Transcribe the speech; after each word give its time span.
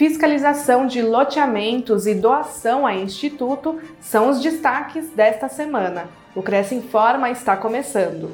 fiscalização 0.00 0.86
de 0.86 1.02
loteamentos 1.02 2.06
e 2.06 2.14
doação 2.14 2.86
a 2.86 2.94
instituto 2.94 3.78
são 4.00 4.30
os 4.30 4.40
destaques 4.40 5.10
desta 5.10 5.46
semana. 5.46 6.08
O 6.34 6.42
Cresce 6.42 6.74
Informa 6.74 7.28
está 7.28 7.54
começando. 7.54 8.30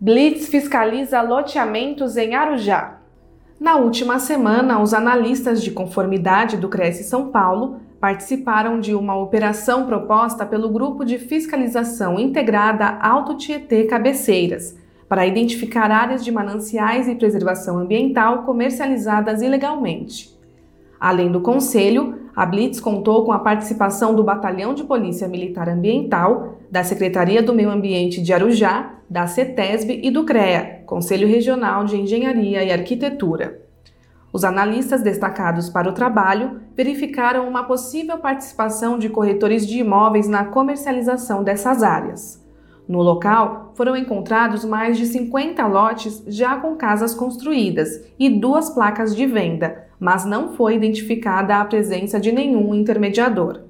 Blitz 0.00 0.48
fiscaliza 0.48 1.20
loteamentos 1.20 2.16
em 2.16 2.34
Arujá. 2.34 2.98
Na 3.60 3.76
última 3.76 4.18
semana, 4.18 4.80
os 4.80 4.94
analistas 4.94 5.62
de 5.62 5.70
conformidade 5.70 6.56
do 6.56 6.70
Cresce 6.70 7.04
São 7.04 7.30
Paulo 7.30 7.87
participaram 8.00 8.78
de 8.78 8.94
uma 8.94 9.16
operação 9.16 9.86
proposta 9.86 10.46
pelo 10.46 10.68
Grupo 10.68 11.04
de 11.04 11.18
Fiscalização 11.18 12.18
Integrada 12.18 12.98
Alto 13.00 13.36
Tietê 13.36 13.84
Cabeceiras, 13.84 14.76
para 15.08 15.26
identificar 15.26 15.90
áreas 15.90 16.24
de 16.24 16.30
mananciais 16.30 17.08
e 17.08 17.14
preservação 17.14 17.78
ambiental 17.78 18.42
comercializadas 18.42 19.42
ilegalmente. 19.42 20.36
Além 21.00 21.30
do 21.30 21.40
Conselho, 21.40 22.28
a 22.34 22.44
Blitz 22.44 22.80
contou 22.80 23.24
com 23.24 23.32
a 23.32 23.38
participação 23.38 24.14
do 24.14 24.22
Batalhão 24.22 24.74
de 24.74 24.84
Polícia 24.84 25.26
Militar 25.26 25.68
Ambiental, 25.68 26.58
da 26.70 26.84
Secretaria 26.84 27.42
do 27.42 27.54
Meio 27.54 27.70
Ambiente 27.70 28.20
de 28.20 28.32
Arujá, 28.32 28.94
da 29.08 29.26
CETESB 29.26 30.00
e 30.02 30.10
do 30.10 30.24
CREA, 30.24 30.82
Conselho 30.84 31.26
Regional 31.26 31.84
de 31.84 31.96
Engenharia 31.96 32.62
e 32.62 32.70
Arquitetura. 32.70 33.67
Os 34.32 34.44
analistas 34.44 35.02
destacados 35.02 35.70
para 35.70 35.88
o 35.88 35.92
trabalho 35.92 36.60
verificaram 36.76 37.48
uma 37.48 37.64
possível 37.64 38.18
participação 38.18 38.98
de 38.98 39.08
corretores 39.08 39.66
de 39.66 39.78
imóveis 39.78 40.28
na 40.28 40.44
comercialização 40.44 41.42
dessas 41.42 41.82
áreas. 41.82 42.46
No 42.86 43.02
local, 43.02 43.72
foram 43.74 43.96
encontrados 43.96 44.64
mais 44.64 44.96
de 44.96 45.06
50 45.06 45.66
lotes 45.66 46.22
já 46.26 46.56
com 46.56 46.76
casas 46.76 47.14
construídas 47.14 48.02
e 48.18 48.30
duas 48.30 48.70
placas 48.70 49.14
de 49.14 49.26
venda, 49.26 49.86
mas 50.00 50.24
não 50.24 50.54
foi 50.54 50.74
identificada 50.74 51.56
a 51.56 51.64
presença 51.64 52.20
de 52.20 52.30
nenhum 52.32 52.74
intermediador. 52.74 53.60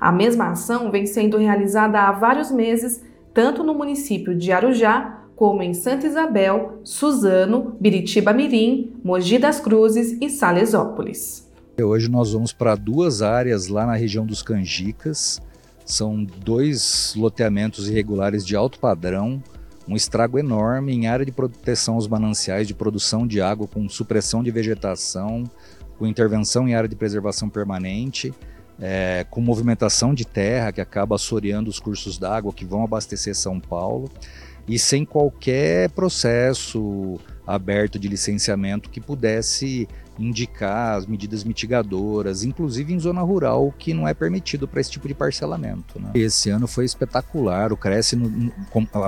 A 0.00 0.10
mesma 0.10 0.50
ação 0.50 0.90
vem 0.90 1.06
sendo 1.06 1.36
realizada 1.38 2.00
há 2.00 2.12
vários 2.12 2.50
meses, 2.50 3.04
tanto 3.32 3.62
no 3.62 3.74
município 3.74 4.34
de 4.34 4.52
Arujá 4.52 5.21
como 5.42 5.60
em 5.60 5.74
Santa 5.74 6.06
Isabel, 6.06 6.78
Suzano, 6.84 7.76
Biritiba 7.80 8.32
Mirim, 8.32 8.92
Mogi 9.02 9.40
das 9.40 9.58
Cruzes 9.58 10.16
e 10.20 10.30
Salesópolis. 10.30 11.50
Hoje 11.82 12.08
nós 12.08 12.32
vamos 12.32 12.52
para 12.52 12.76
duas 12.76 13.22
áreas 13.22 13.66
lá 13.66 13.84
na 13.84 13.96
região 13.96 14.24
dos 14.24 14.40
Canjicas. 14.40 15.42
São 15.84 16.22
dois 16.22 17.12
loteamentos 17.16 17.88
irregulares 17.88 18.46
de 18.46 18.54
alto 18.54 18.78
padrão, 18.78 19.42
um 19.88 19.96
estrago 19.96 20.38
enorme 20.38 20.92
em 20.92 21.08
área 21.08 21.26
de 21.26 21.32
proteção 21.32 21.94
aos 21.94 22.06
mananciais 22.06 22.68
de 22.68 22.74
produção 22.74 23.26
de 23.26 23.40
água 23.40 23.66
com 23.66 23.88
supressão 23.88 24.44
de 24.44 24.50
vegetação, 24.52 25.42
com 25.98 26.06
intervenção 26.06 26.68
em 26.68 26.76
área 26.76 26.88
de 26.88 26.94
preservação 26.94 27.48
permanente 27.48 28.32
é, 28.80 29.24
com 29.30 29.40
movimentação 29.40 30.12
de 30.12 30.24
terra 30.24 30.72
que 30.72 30.80
acaba 30.80 31.14
assoreando 31.14 31.70
os 31.70 31.78
cursos 31.78 32.18
d'água 32.18 32.52
que 32.52 32.64
vão 32.64 32.82
abastecer 32.82 33.34
São 33.34 33.60
Paulo 33.60 34.10
e 34.68 34.78
sem 34.78 35.04
qualquer 35.04 35.90
processo 35.90 37.18
aberto 37.46 37.98
de 37.98 38.08
licenciamento 38.08 38.88
que 38.88 39.00
pudesse 39.00 39.88
indicar 40.18 40.98
as 40.98 41.06
medidas 41.06 41.42
mitigadoras, 41.42 42.44
inclusive 42.44 42.92
em 42.92 42.98
zona 43.00 43.22
rural, 43.22 43.74
que 43.76 43.94
não 43.94 44.06
é 44.06 44.14
permitido 44.14 44.68
para 44.68 44.80
esse 44.80 44.90
tipo 44.90 45.08
de 45.08 45.14
parcelamento. 45.14 46.00
Né? 46.00 46.10
Esse 46.14 46.50
ano 46.50 46.66
foi 46.66 46.84
espetacular, 46.84 47.72
o 47.72 47.76
Cresce 47.76 48.16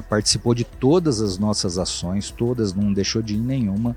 participou 0.08 0.54
de 0.54 0.64
todas 0.64 1.20
as 1.20 1.38
nossas 1.38 1.78
ações, 1.78 2.30
todas, 2.30 2.72
não 2.72 2.92
deixou 2.92 3.22
de 3.22 3.34
ir 3.34 3.38
nenhuma. 3.38 3.96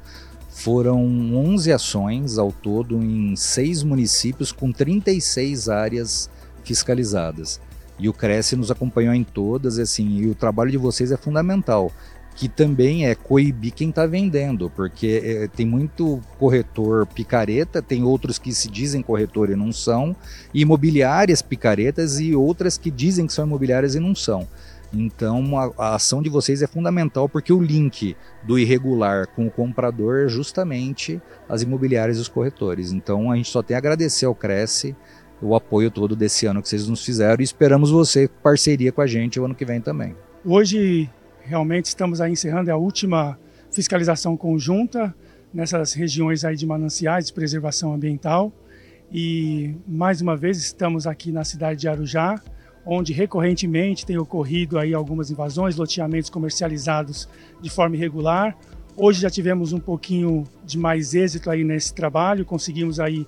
Foram 0.50 1.06
11 1.36 1.72
ações 1.72 2.38
ao 2.38 2.52
todo 2.52 3.02
em 3.02 3.36
seis 3.36 3.84
municípios 3.84 4.52
com 4.52 4.72
36 4.72 5.70
áreas 5.70 6.30
fiscalizadas. 6.64 7.62
E 8.00 8.08
o 8.08 8.14
Cresce 8.14 8.56
nos 8.56 8.70
acompanhou 8.70 9.14
em 9.14 9.24
todas, 9.24 9.80
assim, 9.80 10.18
e 10.18 10.28
o 10.28 10.36
trabalho 10.36 10.72
de 10.72 10.78
vocês 10.78 11.12
é 11.12 11.18
fundamental, 11.18 11.92
que 12.36 12.48
também 12.48 13.08
é 13.08 13.16
coibir 13.16 13.74
quem 13.74 13.90
está 13.90 14.06
vendendo, 14.06 14.72
porque 14.76 15.22
é, 15.24 15.48
tem 15.48 15.66
muito 15.66 16.22
corretor 16.38 17.08
picareta, 17.08 17.82
tem 17.82 18.04
outros 18.04 18.38
que 18.38 18.54
se 18.54 18.70
dizem 18.70 19.02
corretor 19.02 19.50
e 19.50 19.56
não 19.56 19.72
são, 19.72 20.16
e 20.54 20.62
imobiliárias 20.62 21.42
picaretas 21.42 22.20
e 22.20 22.36
outras 22.36 22.78
que 22.78 22.92
dizem 22.92 23.26
que 23.26 23.34
são 23.34 23.46
imobiliárias 23.46 23.96
e 23.96 24.00
não 24.00 24.14
são. 24.14 24.48
Então 24.94 25.58
a, 25.58 25.72
a, 25.78 25.96
ação 25.96 26.22
de 26.22 26.30
vocês 26.30 26.62
é 26.62 26.68
fundamental 26.68 27.28
porque 27.28 27.52
o 27.52 27.62
link 27.62 28.16
do 28.44 28.58
irregular 28.58 29.28
com 29.28 29.48
o 29.48 29.52
comprador 29.52 30.26
é 30.26 30.28
justamente 30.30 31.22
as 31.50 31.62
imobiliárias 31.62 32.18
e 32.18 32.22
os 32.22 32.28
corretores. 32.28 32.92
Então 32.92 33.32
a 33.32 33.36
gente 33.36 33.50
só 33.50 33.62
tem 33.62 33.76
a 33.76 33.80
agradecer 33.80 34.26
ao 34.26 34.36
Cresce 34.36 34.96
o 35.42 35.56
apoio 35.56 35.92
todo 35.92 36.16
desse 36.16 36.46
ano 36.46 36.62
que 36.62 36.70
vocês 36.70 36.88
nos 36.88 37.04
fizeram 37.04 37.42
e 37.42 37.44
esperamos 37.44 37.92
você 37.92 38.30
parceria 38.42 38.92
com 38.92 39.02
a 39.02 39.08
gente 39.08 39.40
o 39.40 39.46
ano 39.46 39.56
que 39.56 39.66
vem 39.66 39.80
também. 39.80 40.16
Hoje 40.46 41.10
realmente 41.42 41.86
estamos 41.86 42.20
aí 42.22 42.32
encerrando 42.32 42.72
a 42.72 42.76
última 42.76 43.38
fiscalização 43.72 44.36
conjunta 44.36 45.16
nessas 45.54 45.94
regiões 45.94 46.44
aí 46.44 46.56
de 46.56 46.66
mananciais 46.66 47.28
de 47.28 47.34
preservação 47.34 47.94
ambiental 47.94 48.52
e 49.12 49.76
mais 49.88 50.22
uma 50.22 50.36
vez 50.36 50.58
estamos 50.58 51.08
aqui 51.08 51.32
na 51.32 51.44
cidade 51.44 51.82
de 51.82 51.88
Arujá 51.88 52.42
onde 52.90 53.12
recorrentemente 53.12 54.06
tem 54.06 54.18
ocorrido 54.18 54.80
aí 54.80 54.94
algumas 54.94 55.30
invasões, 55.30 55.76
loteamentos 55.76 56.30
comercializados 56.30 57.28
de 57.62 57.70
forma 57.70 57.98
irregular. 57.98 58.58
Hoje 58.96 59.22
já 59.22 59.30
tivemos 59.30 59.74
um 59.74 59.80
pouquinho 59.80 60.46
de 60.66 60.78
mais 60.78 61.14
êxito 61.14 61.50
aí 61.52 61.66
nesse 61.66 61.94
trabalho, 61.94 62.46
conseguimos 62.46 62.98
aí 62.98 63.28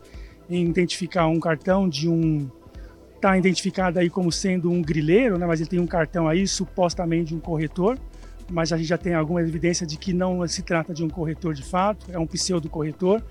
identificar 0.49 1.27
um 1.27 1.39
cartão 1.39 1.87
de 1.87 2.09
um 2.09 2.49
está 3.15 3.37
identificado 3.37 3.99
aí 3.99 4.09
como 4.09 4.31
sendo 4.31 4.71
um 4.71 4.81
grileiro, 4.81 5.37
né, 5.37 5.45
mas 5.45 5.59
ele 5.59 5.69
tem 5.69 5.79
um 5.79 5.85
cartão 5.85 6.27
aí 6.27 6.47
supostamente 6.47 7.35
um 7.35 7.39
corretor, 7.39 7.99
mas 8.49 8.71
a 8.71 8.77
gente 8.77 8.87
já 8.87 8.97
tem 8.97 9.13
alguma 9.13 9.41
evidência 9.41 9.85
de 9.85 9.97
que 9.97 10.13
não 10.13 10.47
se 10.47 10.63
trata 10.63 10.93
de 10.93 11.03
um 11.03 11.09
corretor 11.09 11.53
de 11.53 11.63
fato, 11.63 12.05
é 12.09 12.17
um 12.17 12.25
pseudo 12.25 12.69
corretor, 12.69 13.21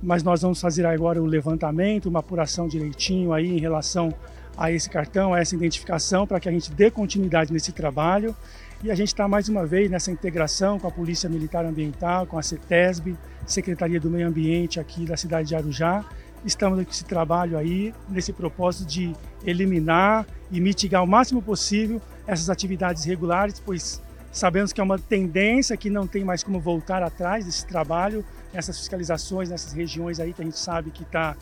mas 0.00 0.22
nós 0.22 0.42
vamos 0.42 0.60
fazer 0.60 0.86
agora 0.86 1.20
o 1.20 1.26
levantamento, 1.26 2.08
uma 2.08 2.20
apuração 2.20 2.68
direitinho 2.68 3.32
aí 3.32 3.48
em 3.48 3.58
relação 3.58 4.14
a 4.56 4.70
esse 4.70 4.88
cartão, 4.88 5.32
a 5.34 5.40
essa 5.40 5.54
identificação, 5.54 6.26
para 6.26 6.38
que 6.38 6.48
a 6.48 6.52
gente 6.52 6.70
dê 6.72 6.90
continuidade 6.90 7.52
nesse 7.52 7.72
trabalho. 7.72 8.34
E 8.82 8.90
a 8.90 8.94
gente 8.94 9.08
está 9.08 9.28
mais 9.28 9.48
uma 9.48 9.64
vez 9.64 9.90
nessa 9.90 10.10
integração 10.10 10.78
com 10.78 10.88
a 10.88 10.90
Polícia 10.90 11.28
Militar 11.28 11.64
Ambiental, 11.64 12.26
com 12.26 12.36
a 12.36 12.42
CETESB, 12.42 13.16
Secretaria 13.46 14.00
do 14.00 14.10
Meio 14.10 14.26
Ambiente 14.26 14.80
aqui 14.80 15.04
da 15.04 15.16
cidade 15.16 15.48
de 15.48 15.54
Arujá. 15.54 16.04
Estamos 16.44 16.84
com 16.84 16.90
esse 16.90 17.04
trabalho 17.04 17.56
aí, 17.56 17.94
nesse 18.08 18.32
propósito 18.32 18.88
de 18.88 19.14
eliminar 19.44 20.26
e 20.50 20.60
mitigar 20.60 21.02
o 21.02 21.06
máximo 21.06 21.40
possível 21.40 22.00
essas 22.26 22.50
atividades 22.50 23.04
irregulares, 23.06 23.60
pois 23.64 24.02
sabemos 24.32 24.72
que 24.72 24.80
é 24.80 24.84
uma 24.84 24.98
tendência 24.98 25.76
que 25.76 25.90
não 25.90 26.06
tem 26.06 26.24
mais 26.24 26.42
como 26.42 26.58
voltar 26.58 27.02
atrás 27.02 27.44
desse 27.44 27.66
trabalho, 27.66 28.24
essas 28.52 28.78
fiscalizações 28.78 29.50
nessas 29.50 29.72
regiões 29.72 30.18
aí 30.18 30.32
que 30.32 30.42
a 30.42 30.44
gente 30.44 30.58
sabe 30.58 30.90
que 30.90 31.02
está 31.02 31.36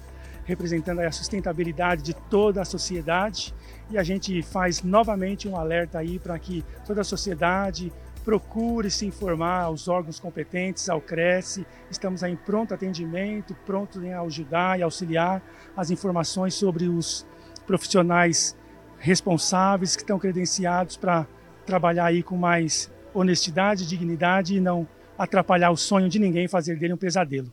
representando 0.45 1.01
a 1.01 1.13
sustentabilidade 1.13 2.03
de 2.03 2.15
toda 2.15 2.61
a 2.63 2.65
sociedade. 2.65 3.55
E 3.91 3.97
a 3.97 4.03
gente 4.03 4.43
faz 4.43 4.83
novamente 4.83 5.49
um 5.49 5.57
alerta 5.57 5.99
aí 5.99 6.19
para 6.19 6.39
que 6.39 6.65
toda 6.87 7.01
a 7.01 7.05
sociedade 7.05 7.93
procure 8.25 8.91
se 8.91 9.07
informar 9.07 9.63
aos 9.63 9.89
órgãos 9.89 10.21
competentes, 10.21 10.89
ao 10.89 11.01
Cresce. 11.01 11.67
Estamos 11.91 12.23
em 12.23 12.37
pronto 12.37 12.75
atendimento, 12.75 13.55
pronto 13.67 14.03
em 14.03 14.13
ajudar 14.13 14.79
e 14.79 14.83
auxiliar 14.83 15.43
as 15.77 15.91
informações 15.91 16.55
sobre 16.55 16.89
os 16.89 17.27
profissionais 17.67 18.57
responsáveis 18.99 19.97
que 19.97 20.03
estão 20.03 20.19
credenciados 20.19 20.97
para 20.97 21.27
trabalhar 21.65 22.07
aí 22.07 22.23
com 22.23 22.37
mais 22.37 22.91
honestidade, 23.15 23.87
dignidade 23.89 24.57
e 24.57 24.61
não 24.61 24.87
atrapalhar 25.17 25.71
o 25.71 25.77
sonho 25.77 26.09
de 26.09 26.19
ninguém 26.19 26.49
fazer 26.49 26.79
dele 26.79 26.95
um 26.95 26.99
pesadelo. 26.99 27.53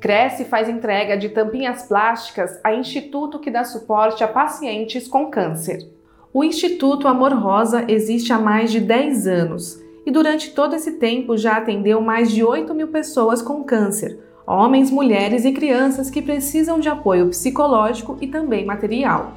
Cresce 0.00 0.46
faz 0.46 0.68
entrega 0.68 1.16
de 1.16 1.28
tampinhas 1.28 1.82
plásticas 1.82 2.58
a 2.64 2.72
instituto 2.72 3.38
que 3.38 3.50
dá 3.50 3.64
suporte 3.64 4.24
a 4.24 4.28
pacientes 4.28 5.06
com 5.06 5.30
câncer. 5.30 5.99
O 6.32 6.44
Instituto 6.44 7.08
Amor 7.08 7.32
Rosa 7.32 7.84
existe 7.88 8.32
há 8.32 8.38
mais 8.38 8.70
de 8.70 8.78
10 8.78 9.26
anos 9.26 9.82
e 10.06 10.12
durante 10.12 10.52
todo 10.52 10.76
esse 10.76 10.92
tempo 10.92 11.36
já 11.36 11.56
atendeu 11.56 12.00
mais 12.00 12.30
de 12.30 12.44
8 12.44 12.72
mil 12.72 12.86
pessoas 12.86 13.42
com 13.42 13.64
câncer, 13.64 14.16
homens, 14.46 14.92
mulheres 14.92 15.44
e 15.44 15.50
crianças 15.50 16.08
que 16.08 16.22
precisam 16.22 16.78
de 16.78 16.88
apoio 16.88 17.30
psicológico 17.30 18.16
e 18.20 18.28
também 18.28 18.64
material. 18.64 19.32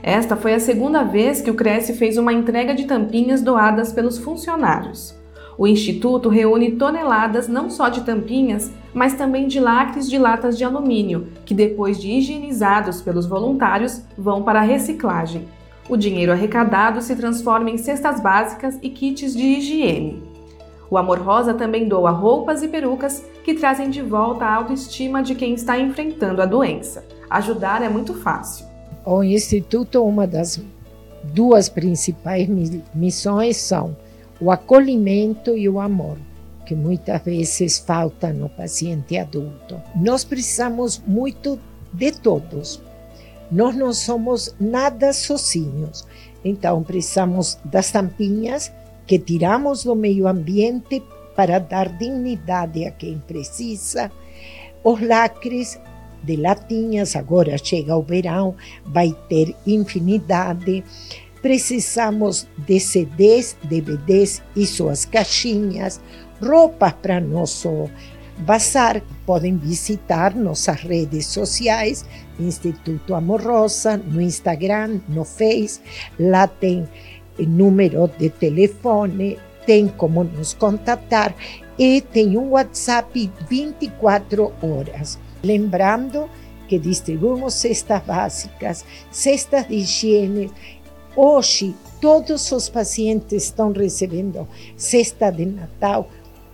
Esta 0.00 0.36
foi 0.36 0.54
a 0.54 0.60
segunda 0.60 1.02
vez 1.02 1.40
que 1.40 1.50
o 1.50 1.56
Cresce 1.56 1.94
fez 1.94 2.16
uma 2.16 2.32
entrega 2.32 2.72
de 2.72 2.84
tampinhas 2.84 3.42
doadas 3.42 3.92
pelos 3.92 4.16
funcionários. 4.16 5.16
O 5.58 5.66
Instituto 5.66 6.28
reúne 6.28 6.76
toneladas 6.76 7.48
não 7.48 7.68
só 7.68 7.88
de 7.88 8.02
tampinhas, 8.02 8.70
mas 8.94 9.14
também 9.14 9.48
de 9.48 9.58
lacres 9.58 10.08
de 10.08 10.18
latas 10.18 10.56
de 10.56 10.62
alumínio, 10.62 11.26
que 11.44 11.52
depois 11.52 12.00
de 12.00 12.12
higienizados 12.12 13.00
pelos 13.02 13.26
voluntários, 13.26 14.02
vão 14.16 14.44
para 14.44 14.60
a 14.60 14.64
reciclagem. 14.64 15.48
O 15.88 15.96
dinheiro 15.96 16.32
arrecadado 16.32 17.02
se 17.02 17.16
transforma 17.16 17.70
em 17.70 17.76
cestas 17.76 18.20
básicas 18.20 18.78
e 18.82 18.88
kits 18.88 19.34
de 19.34 19.42
higiene. 19.42 20.22
O 20.88 20.98
Amor 20.98 21.18
Rosa 21.18 21.54
também 21.54 21.88
doa 21.88 22.10
roupas 22.10 22.62
e 22.62 22.68
perucas 22.68 23.24
que 23.42 23.54
trazem 23.54 23.90
de 23.90 24.02
volta 24.02 24.44
a 24.44 24.54
autoestima 24.56 25.22
de 25.22 25.34
quem 25.34 25.54
está 25.54 25.78
enfrentando 25.78 26.42
a 26.42 26.46
doença. 26.46 27.04
Ajudar 27.30 27.82
é 27.82 27.88
muito 27.88 28.14
fácil. 28.14 28.66
O 29.04 29.22
Instituto, 29.22 30.04
uma 30.04 30.26
das 30.26 30.62
duas 31.24 31.68
principais 31.68 32.48
missões 32.94 33.56
são 33.56 33.96
o 34.40 34.50
acolhimento 34.50 35.56
e 35.56 35.68
o 35.68 35.80
amor, 35.80 36.18
que 36.66 36.74
muitas 36.74 37.22
vezes 37.22 37.78
falta 37.78 38.32
no 38.32 38.48
paciente 38.48 39.16
adulto. 39.16 39.80
Nós 39.96 40.24
precisamos 40.24 41.02
muito 41.06 41.58
de 41.92 42.12
todos. 42.12 42.80
Nós 43.52 43.76
não 43.76 43.92
somos 43.92 44.54
nada 44.58 45.12
sozinhos. 45.12 46.06
Então, 46.42 46.82
precisamos 46.82 47.58
das 47.64 47.92
tampinhas 47.92 48.72
que 49.06 49.18
tiramos 49.18 49.84
do 49.84 49.94
meio 49.94 50.26
ambiente 50.26 51.02
para 51.36 51.58
dar 51.58 51.88
dignidade 51.98 52.86
a 52.86 52.90
quem 52.90 53.18
precisa, 53.18 54.10
os 54.82 55.00
lacres 55.00 55.78
de 56.22 56.36
latinhas, 56.36 57.14
agora 57.14 57.58
chega 57.58 57.96
o 57.96 58.02
verão, 58.02 58.54
vai 58.86 59.14
ter 59.28 59.54
infinidade. 59.66 60.84
Precisamos 61.40 62.46
de 62.66 62.78
CDs, 62.78 63.56
DVDs 63.64 64.42
e 64.54 64.64
suas 64.64 65.04
caixinhas, 65.04 66.00
roupas 66.40 66.92
para 66.94 67.20
nosso 67.20 67.90
bazar. 68.38 69.02
Podem 69.24 69.56
visitar 69.56 70.34
nossas 70.34 70.80
redes 70.80 71.26
sociais, 71.26 72.04
Instituto 72.38 73.14
Amorosa, 73.14 73.96
no 73.96 74.20
Instagram, 74.20 75.00
no 75.08 75.24
Face. 75.24 75.80
Lá 76.18 76.46
tem 76.46 76.88
número 77.38 78.10
de 78.18 78.28
telefone, 78.30 79.38
tem 79.64 79.88
como 79.88 80.24
nos 80.24 80.54
contatar 80.54 81.34
e 81.78 82.00
tem 82.00 82.36
um 82.36 82.50
WhatsApp 82.50 83.30
24 83.48 84.52
horas. 84.62 85.18
Lembrando 85.42 86.28
que 86.68 86.78
distribuímos 86.78 87.54
cestas 87.54 88.02
básicas, 88.02 88.84
cestas 89.10 89.68
de 89.68 89.76
higiene 89.76 90.50
Hoje, 91.14 91.74
todos 92.00 92.50
os 92.52 92.70
pacientes 92.70 93.44
estão 93.44 93.70
recebendo 93.70 94.48
cesta 94.78 95.30
de 95.30 95.44
Natal. 95.44 96.08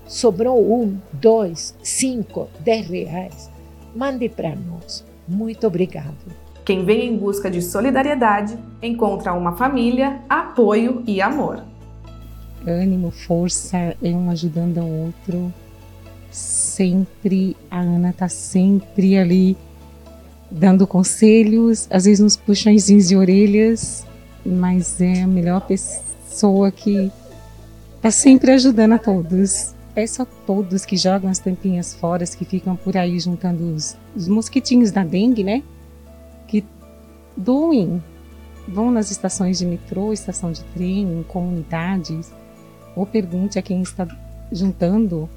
Sobrou 0.09 0.59
um, 0.61 0.99
dois, 1.13 1.77
cinco, 1.81 2.49
dez 2.59 2.89
reais. 2.89 3.49
Mande 3.95 4.29
para 4.29 4.57
nós. 4.57 5.05
Muito 5.29 5.67
obrigado. 5.69 6.17
Quem 6.65 6.85
vem 6.85 7.13
em 7.13 7.17
busca 7.17 7.49
de 7.49 7.63
solidariedade 7.63 8.59
encontra 8.83 9.33
uma 9.33 9.57
família, 9.57 10.21
apoio 10.29 11.05
e 11.07 11.23
amor. 11.23 11.63
Ânimo, 12.67 13.13
força, 13.13 13.95
é 14.03 14.11
um 14.11 14.31
ajudando 14.31 14.79
ao 14.79 14.89
outro. 14.89 15.55
Sempre, 16.31 17.57
a 17.71 17.79
Ana 17.79 18.11
está 18.11 18.29
sempre 18.29 19.17
ali 19.17 19.57
dando 20.51 20.87
conselhos, 20.87 21.87
às 21.91 22.07
vezes 22.07 22.21
uns 22.21 22.37
puxõezinhos 22.37 23.09
de 23.09 23.17
orelhas 23.17 24.09
mas 24.49 25.01
é 25.01 25.23
a 25.23 25.27
melhor 25.27 25.61
pessoa 25.61 26.71
que 26.71 27.13
está 27.97 28.11
sempre 28.11 28.53
ajudando 28.53 28.93
a 28.93 28.99
todos. 28.99 29.75
É 29.99 30.06
só 30.06 30.25
todos 30.47 30.85
que 30.85 30.97
jogam 30.97 31.29
as 31.29 31.41
tampinhas 31.41 31.93
fora, 31.93 32.25
que 32.25 32.45
ficam 32.45 32.77
por 32.77 32.97
aí 32.97 33.19
juntando 33.19 33.75
os, 33.75 33.97
os 34.15 34.29
mosquitinhos 34.29 34.93
da 34.93 35.03
dengue, 35.03 35.43
né? 35.43 35.61
Que 36.47 36.65
doem. 37.37 38.00
Vão 38.69 38.93
nas 38.93 39.11
estações 39.11 39.59
de 39.59 39.67
metrô, 39.67 40.12
estação 40.12 40.53
de 40.53 40.62
trem, 40.67 41.03
em 41.03 41.25
comunidades, 41.25 42.33
ou 42.95 43.05
pergunte 43.05 43.59
a 43.59 43.62
quem 43.62 43.83
está 43.83 44.06
juntando 44.53 45.29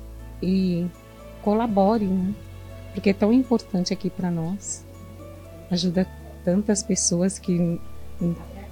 e 0.44 0.86
colabore, 1.42 2.06
né? 2.06 2.31
porque 2.94 3.10
é 3.10 3.13
tão 3.13 3.34
importante 3.34 3.92
aqui 3.92 4.12
para 4.12 4.30
nós. 4.30 4.86
Ajuda 5.72 6.06
tantas 6.46 6.84
pessoas 6.84 7.40
que 7.40 7.81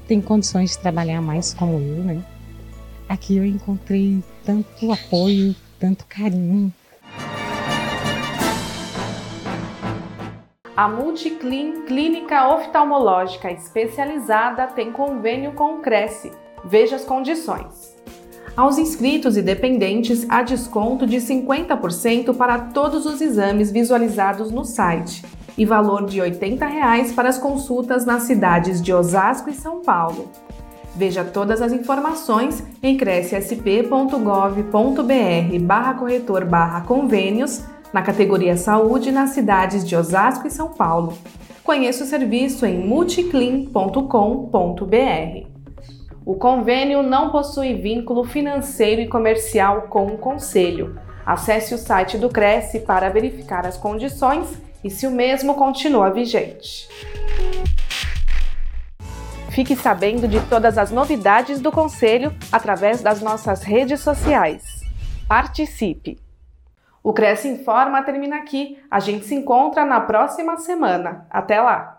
tem 0.07 0.21
condições 0.21 0.69
de 0.69 0.77
trabalhar 0.77 1.19
mais 1.19 1.51
como 1.51 1.79
eu, 1.79 2.03
né? 2.03 2.23
Aqui 3.07 3.37
eu 3.37 3.45
encontrei 3.45 4.23
tanto 4.45 4.91
apoio, 4.91 5.55
tanto 5.79 6.05
carinho. 6.05 6.73
A 10.75 10.87
Multiclean 10.87 11.81
Clínica 11.85 12.47
Oftalmológica 12.55 13.51
Especializada 13.51 14.67
tem 14.67 14.91
convênio 14.91 15.53
com 15.53 15.75
o 15.75 15.79
Cresce. 15.79 16.31
Veja 16.63 16.95
as 16.95 17.05
condições. 17.05 17.97
Aos 18.55 18.77
inscritos 18.77 19.37
e 19.37 19.41
dependentes 19.41 20.25
há 20.29 20.41
desconto 20.41 21.07
de 21.07 21.17
50% 21.17 22.35
para 22.35 22.59
todos 22.59 23.05
os 23.05 23.21
exames 23.21 23.71
visualizados 23.71 24.51
no 24.51 24.65
site 24.65 25.23
e 25.57 25.65
valor 25.65 26.05
de 26.05 26.21
80 26.21 26.65
reais 26.65 27.11
para 27.11 27.29
as 27.29 27.37
consultas 27.37 28.05
nas 28.05 28.23
cidades 28.23 28.81
de 28.81 28.93
Osasco 28.93 29.49
e 29.49 29.53
São 29.53 29.81
Paulo. 29.81 30.29
Veja 30.99 31.23
todas 31.23 31.61
as 31.61 31.71
informações 31.71 32.61
em 32.83 32.97
crescsp.gov.br 32.97 35.59
barra 35.61 35.93
corretor 35.93 36.43
barra 36.43 36.81
convênios 36.81 37.63
na 37.93 38.01
categoria 38.01 38.57
Saúde 38.57 39.09
nas 39.09 39.29
cidades 39.29 39.87
de 39.87 39.95
Osasco 39.95 40.45
e 40.45 40.51
São 40.51 40.73
Paulo. 40.73 41.17
Conheça 41.63 42.03
o 42.03 42.05
serviço 42.05 42.65
em 42.65 42.85
multiclean.com.br. 42.85 45.47
O 46.25 46.35
convênio 46.35 47.01
não 47.01 47.31
possui 47.31 47.75
vínculo 47.75 48.25
financeiro 48.25 48.99
e 48.99 49.07
comercial 49.07 49.83
com 49.83 50.07
o 50.07 50.17
Conselho. 50.17 50.99
Acesse 51.25 51.73
o 51.73 51.77
site 51.77 52.17
do 52.17 52.27
Cresce 52.27 52.81
para 52.81 53.07
verificar 53.07 53.65
as 53.65 53.77
condições 53.77 54.61
e 54.83 54.89
se 54.89 55.07
o 55.07 55.11
mesmo 55.11 55.53
continua 55.53 56.09
vigente. 56.09 56.89
Fique 59.59 59.75
sabendo 59.75 60.25
de 60.25 60.39
todas 60.47 60.77
as 60.77 60.89
novidades 60.89 61.59
do 61.59 61.69
Conselho 61.69 62.33
através 62.49 63.01
das 63.01 63.21
nossas 63.21 63.61
redes 63.61 63.99
sociais. 63.99 64.63
Participe! 65.27 66.17
O 67.03 67.11
Cresce 67.11 67.49
Informa 67.49 68.01
termina 68.01 68.37
aqui. 68.37 68.81
A 68.89 69.01
gente 69.01 69.25
se 69.25 69.35
encontra 69.35 69.83
na 69.83 69.99
próxima 69.99 70.55
semana. 70.55 71.27
Até 71.29 71.59
lá! 71.59 71.98